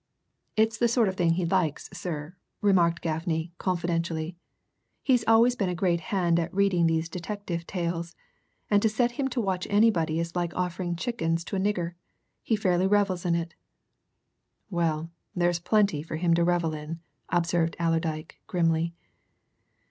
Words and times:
"It's 0.57 0.79
the 0.79 0.87
sort 0.87 1.09
of 1.09 1.15
thing 1.15 1.33
he 1.33 1.45
likes, 1.45 1.87
sir," 1.93 2.35
remarked 2.59 3.01
Gaffney, 3.01 3.53
confidentially. 3.59 4.35
"He's 5.03 5.23
always 5.27 5.55
been 5.55 5.69
a 5.69 5.75
great 5.75 5.99
hand 5.99 6.39
at 6.39 6.51
reading 6.51 6.87
these 6.87 7.07
detective 7.07 7.67
tales, 7.67 8.15
and 8.67 8.81
to 8.81 8.89
set 8.89 9.11
him 9.11 9.27
to 9.27 9.39
watch 9.39 9.67
anybody 9.69 10.19
is 10.19 10.35
like 10.35 10.55
offering 10.55 10.95
chickens 10.95 11.43
to 11.43 11.55
a 11.55 11.59
nigger 11.59 11.93
he 12.41 12.55
fair 12.55 12.79
revels 12.89 13.25
in 13.27 13.35
it!" 13.35 13.53
"Well, 14.71 15.11
there's 15.35 15.59
plenty 15.59 16.01
for 16.01 16.15
him 16.15 16.33
to 16.33 16.43
revel 16.43 16.73
in," 16.73 16.99
observed 17.29 17.75
Allerdyke 17.79 18.37
grimly. 18.47 18.95